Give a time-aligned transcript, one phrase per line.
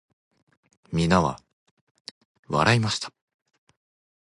[0.91, 1.39] 皆は
[2.47, 3.13] 笑いました。